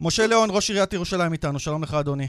[0.00, 2.26] משה ליאון, ראש עיריית ירושלים איתנו, שלום לך אדוני.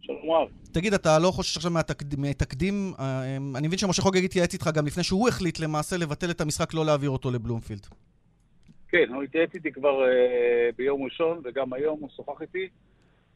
[0.00, 0.48] שלום רב.
[0.72, 2.92] תגיד, אתה לא חושש עכשיו מהתקד- מתקדים?
[3.00, 6.74] אה, אני מבין שמשה חוגג התייעץ איתך גם לפני שהוא החליט למעשה לבטל את המשחק,
[6.74, 7.86] לא להעביר אותו לבלומפילד.
[8.88, 10.10] כן, הוא התייעץ איתי כבר אה,
[10.76, 12.68] ביום ראשון, וגם היום הוא שוחח איתי,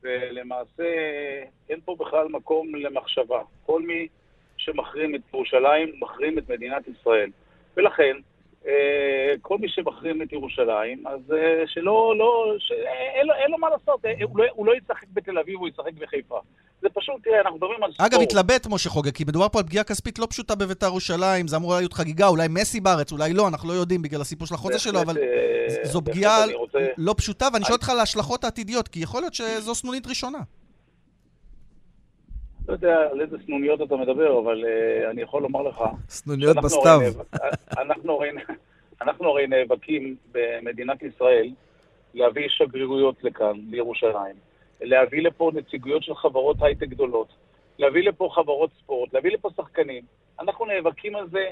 [0.03, 0.85] ולמעשה
[1.69, 3.43] אין פה בכלל מקום למחשבה.
[3.67, 4.09] כל מי
[4.57, 7.31] שמחרים את ירושלים, מחרים את מדינת ישראל.
[7.77, 8.17] ולכן,
[9.43, 12.73] כל מי שמחרים את ירושלים, אז אה, שלא, לא, ש...
[13.19, 15.69] אין, לו, אין לו מה לעשות, אה, הוא, לא, הוא לא ישחק בתל אביב, הוא
[15.69, 16.39] ישחק בחיפה.
[16.83, 18.13] זה פשוט, תראה, אנחנו מדברים על ספורט.
[18.13, 21.57] אגב, התלבט משה חוגג, כי מדובר פה על פגיעה כספית לא פשוטה בביתר ירושלים, זה
[21.57, 24.79] אמור להיות חגיגה, אולי מסי בארץ, אולי לא, אנחנו לא יודעים בגלל הסיפור של החוזה
[24.79, 29.01] שלו, אבל אה, זו פגיעה רוצה- לא פשוטה, ואני שואל אותך על ההשלכות העתידיות, כי
[29.01, 30.39] יכול להיות שזו סנונית ראשונה.
[32.69, 35.85] לא יודע על איזה סנוניות אתה מדבר, אבל uh, אני יכול לומר לך...
[36.09, 37.01] סנוניות בסתיו.
[37.01, 37.37] נאבק-
[37.79, 38.21] אנחנו
[39.03, 41.51] אנחנו הרי נאבקים במדינת ישראל
[42.15, 44.37] להביא שגרירויות לכאן, לירושלים,
[44.81, 47.29] להביא לפה נציגויות של חברות הייטק גדולות,
[47.79, 50.03] להביא לפה חברות ספורט, להביא לפה שחקנים.
[50.41, 51.47] אנחנו נאבקים על זה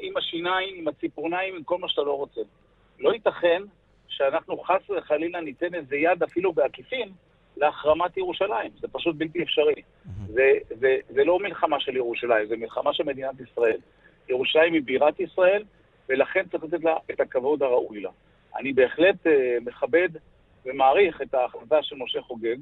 [0.00, 2.40] עם השיניים, עם הציפורניים, עם כל מה שאתה לא רוצה.
[3.00, 3.62] לא ייתכן
[4.08, 7.08] שאנחנו חס וחלילה ניתן איזה יד אפילו בעקיפין
[7.56, 8.70] להחרמת ירושלים.
[8.80, 9.82] זה פשוט בלתי אפשרי.
[10.28, 13.78] זה, זה, זה לא מלחמה של ירושלים, זה מלחמה של מדינת ישראל.
[14.28, 15.62] ירושלים היא בירת ישראל,
[16.08, 18.10] ולכן צריך לתת לה את הכבוד הראוי לה.
[18.56, 20.08] אני בהחלט אה, מכבד
[20.66, 22.56] ומעריך את ההחלטה של משה חוגג,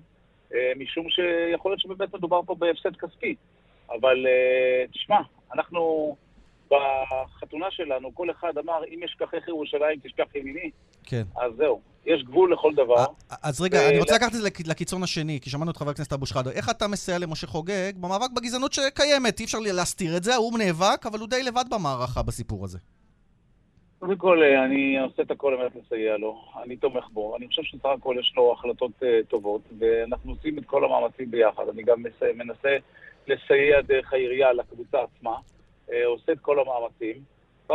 [0.55, 3.35] אה, משום שיכול להיות שבאמת מדובר פה בהפסד כספי.
[3.91, 5.21] אבל אה, תשמע,
[5.55, 6.17] אנחנו
[6.71, 10.71] בחתונה שלנו, כל אחד אמר, אם אשכחך ירושלים, תשכח ימיני,
[11.05, 11.23] כן.
[11.41, 11.81] אז זהו.
[12.07, 13.05] יש גבול לכל דבר.
[13.43, 16.27] אז רגע, אני רוצה לקחת את זה לקיצון השני, כי שמענו את חבר הכנסת אבו
[16.27, 16.51] שחאדה.
[16.51, 19.41] איך אתה מסייע למשה חוגג במאבק בגזענות שקיימת?
[19.41, 22.79] אי אפשר להסתיר את זה, הוא נאבק, אבל הוא די לבד במערכה בסיפור הזה.
[23.99, 26.45] קודם כל, אה, אני עושה את הכל על מנת לסייע לו.
[26.63, 27.37] אני תומך בו.
[27.37, 31.63] אני חושב שסך הכל יש לו החלטות אה, טובות, ואנחנו עושים את כל המאמצים ביחד.
[31.69, 32.03] אני גם
[32.35, 32.77] מנסה
[33.27, 35.37] לסייע דרך העירייה לקבוצה עצמה,
[35.93, 37.23] אה, עושה את כל המאמצים.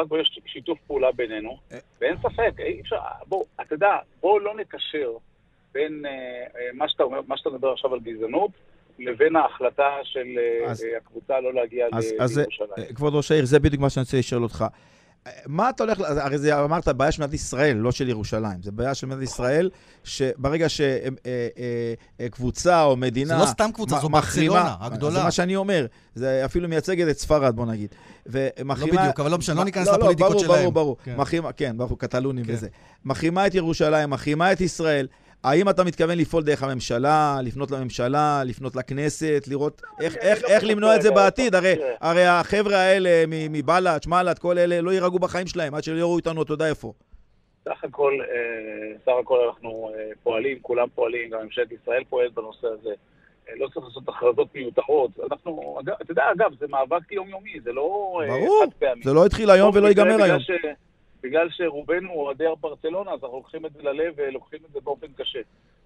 [0.05, 1.77] בו יש שיתוף פעולה בינינו, אה.
[2.01, 2.97] ואין ספק, אי אפשר,
[3.27, 3.89] בוא, אתה יודע,
[4.21, 5.11] בוא לא נקשר
[5.73, 8.51] בין אה, אה, מה שאתה אומר, מה שאתה מדבר עכשיו על גזענות,
[8.99, 12.69] לבין ההחלטה של אה, אז- הקבוצה לא להגיע אז- אז, לירושלים.
[12.77, 14.65] אה, כבוד ראש העיר, זה בדיוק מה שאני רוצה לשאול אותך.
[15.27, 18.61] אה, מה אתה הולך, הרי זה אמרת, בעיה של מדינת ישראל, לא של ירושלים.
[18.63, 19.69] זה בעיה של מדינת ישראל,
[20.03, 20.67] שברגע
[22.19, 23.33] שקבוצה או מדינה...
[23.37, 25.17] זה לא סתם קבוצה, זו מחרימה- ברצלונה הגדולה.
[25.19, 25.85] זה מה שאני אומר.
[26.15, 27.89] זה אפילו מייצגת את ספרד, בוא נגיד.
[28.25, 28.95] ומחרימה...
[28.95, 30.59] לא בדיוק, אבל לא משנה, לא ניכנס לא, לא, לפוליטיקות ברור, שלהם.
[30.59, 30.97] ברור, ברור.
[31.03, 31.15] כן.
[31.15, 32.53] מחרימה, כן, ברור, קטלונים כן.
[32.53, 32.67] וזה.
[33.05, 35.07] מחרימה את ירושלים, מחרימה את ישראל.
[35.43, 40.47] האם אתה מתכוון לפעול דרך הממשלה, לפנות לממשלה, לפנות לכנסת, לראות איך, אני איך, לא
[40.49, 41.55] איך למנוע את זה בעתיד?
[41.55, 41.75] הרי.
[42.01, 46.41] הרי החבר'ה האלה מבל"ד, שמל"ד, כל אלה, לא יירגעו בחיים שלהם עד שלא יראו איתנו,
[46.43, 46.93] אתה יודע איפה.
[47.65, 52.67] סך הכל, אה, סך הכל אנחנו אה, פועלים, כולם פועלים, גם ממשלת ישראל פועלת בנושא
[52.67, 52.89] הזה.
[53.49, 55.11] אה, לא צריך לעשות הכרזות מיותרות.
[55.31, 57.81] אנחנו, אתה יודע, אגב, זה מאבק יומיומי, זה לא
[58.27, 59.01] ברור, חד פעמי.
[59.03, 60.39] זה לא התחיל היום ולא ייגמר היום.
[60.39, 60.51] ש-
[61.23, 65.39] בגלל שרובנו אוהדי ברצלונה, אז אנחנו לוקחים את זה ללב ולוקחים את זה באופן קשה.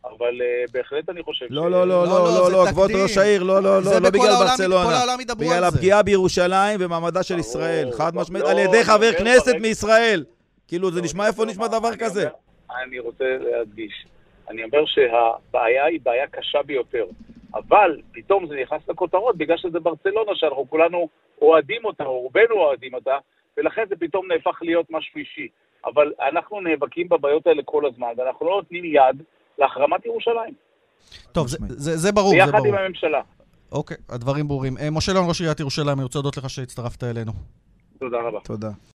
[0.05, 1.51] אבל אה, בהחלט אני חושב ש...
[1.51, 2.91] לא, לא, לא, לא, לא, לא, לא, לא, כבוד.
[3.03, 4.85] ראש העיר, לא, לא, זה לא, לא בגלל ברצלונה.
[4.89, 5.77] כל העולם ידברו בגלל על זה.
[5.77, 8.11] הפגיעה בירושלים ומעמדה של ישראל, חד.
[8.15, 10.23] משמעית, לא, על ידי אני חבר כנסת מישראל.
[10.67, 12.21] כאילו, זה לא, נשמע איפה נשמע דבר אני כזה.
[12.29, 14.05] אומר- אני רוצה להדגיש.
[14.49, 17.05] אני אומר שהבעיה היא בעיה קשה ביותר.
[17.55, 21.09] אבל פתאום זה נכנס לכותרות בגלל שזה ברצלונה, שאנחנו כולנו
[21.41, 23.17] אוהדים אותה, או רובנו אוהדים אותה,
[23.57, 25.47] ולכן זה פתאום נהפך להיות משהו אישי.
[25.85, 29.23] אבל אנחנו נאבקים בבעיות האלה כל הזמן, ואנחנו לא נותנים יד
[29.57, 30.53] להחרמת ירושלים.
[31.31, 31.57] טוב, זה-.
[31.67, 32.67] זה זה ברור, זה ביחד ברור.
[32.67, 33.21] עם הממשלה.
[33.71, 34.77] אוקיי, הדברים ברורים.
[34.77, 37.31] אה, משה ליאון, ראש עיריית ירושלים, אני רוצה להודות לך שהצטרפת אלינו.
[37.99, 38.39] תודה רבה.
[38.43, 38.69] תודה.